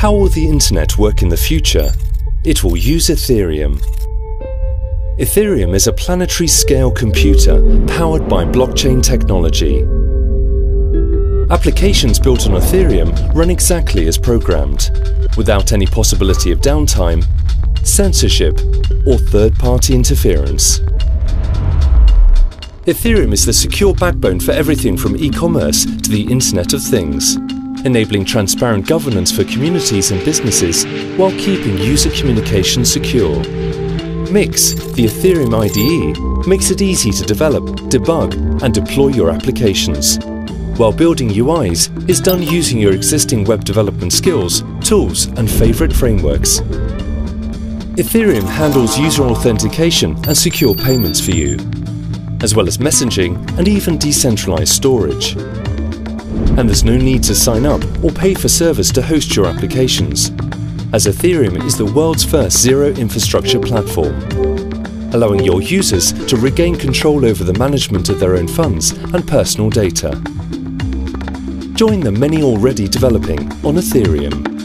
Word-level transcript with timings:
How 0.00 0.14
will 0.14 0.28
the 0.28 0.48
internet 0.48 0.96
work 0.96 1.20
in 1.20 1.28
the 1.28 1.36
future? 1.36 1.92
It 2.42 2.64
will 2.64 2.74
use 2.74 3.08
Ethereum. 3.08 3.78
Ethereum 5.18 5.74
is 5.74 5.88
a 5.88 5.92
planetary 5.92 6.46
scale 6.46 6.90
computer 6.90 7.60
powered 7.86 8.26
by 8.26 8.46
blockchain 8.46 9.02
technology. 9.02 9.82
Applications 11.52 12.18
built 12.18 12.46
on 12.46 12.58
Ethereum 12.58 13.12
run 13.34 13.50
exactly 13.50 14.08
as 14.08 14.16
programmed, 14.16 14.90
without 15.36 15.70
any 15.70 15.84
possibility 15.84 16.50
of 16.50 16.60
downtime, 16.60 17.22
censorship, 17.86 18.58
or 19.06 19.18
third-party 19.18 19.94
interference. 19.94 20.78
Ethereum 22.86 23.34
is 23.34 23.44
the 23.44 23.52
secure 23.52 23.92
backbone 23.92 24.40
for 24.40 24.52
everything 24.52 24.96
from 24.96 25.14
e-commerce 25.18 25.84
to 25.84 26.10
the 26.10 26.26
Internet 26.30 26.72
of 26.72 26.82
Things, 26.82 27.36
enabling 27.84 28.24
transparent 28.24 28.86
governance 28.86 29.30
for 29.30 29.44
communities 29.44 30.10
and 30.10 30.24
businesses 30.24 30.84
while 31.16 31.32
keeping 31.32 31.78
user 31.78 32.10
communication 32.10 32.84
secure. 32.84 33.38
Mix, 34.30 34.74
the 34.94 35.06
Ethereum 35.06 35.54
IDE, 35.54 36.46
makes 36.46 36.70
it 36.70 36.80
easy 36.82 37.10
to 37.10 37.24
develop, 37.24 37.64
debug 37.90 38.62
and 38.62 38.72
deploy 38.72 39.08
your 39.08 39.30
applications. 39.30 40.18
While 40.78 40.92
building 40.92 41.28
UIs 41.28 42.08
is 42.08 42.20
done 42.20 42.42
using 42.42 42.78
your 42.78 42.92
existing 42.92 43.44
web 43.44 43.64
development 43.64 44.12
skills, 44.12 44.62
tools 44.80 45.26
and 45.26 45.50
favorite 45.50 45.92
frameworks. 45.92 46.60
Ethereum 48.00 48.46
handles 48.46 48.98
user 48.98 49.24
authentication 49.24 50.16
and 50.26 50.36
secure 50.36 50.74
payments 50.74 51.20
for 51.20 51.32
you, 51.32 51.58
as 52.40 52.54
well 52.54 52.66
as 52.66 52.78
messaging 52.78 53.36
and 53.58 53.68
even 53.68 53.98
decentralized 53.98 54.72
storage. 54.72 55.36
And 56.58 56.68
there's 56.68 56.84
no 56.84 56.96
need 56.96 57.22
to 57.24 57.34
sign 57.34 57.64
up 57.64 57.82
or 58.02 58.10
pay 58.10 58.34
for 58.34 58.48
service 58.48 58.90
to 58.92 59.02
host 59.02 59.34
your 59.36 59.46
applications, 59.46 60.30
as 60.92 61.06
Ethereum 61.06 61.64
is 61.64 61.76
the 61.76 61.86
world's 61.86 62.24
first 62.24 62.60
zero 62.60 62.88
infrastructure 62.88 63.60
platform, 63.60 64.14
allowing 65.14 65.44
your 65.44 65.62
users 65.62 66.12
to 66.26 66.36
regain 66.36 66.76
control 66.76 67.24
over 67.24 67.44
the 67.44 67.58
management 67.58 68.08
of 68.08 68.20
their 68.20 68.36
own 68.36 68.48
funds 68.48 68.90
and 68.90 69.26
personal 69.26 69.70
data. 69.70 70.10
Join 71.74 72.00
the 72.00 72.12
many 72.12 72.42
already 72.42 72.88
developing 72.88 73.40
on 73.64 73.76
Ethereum. 73.76 74.59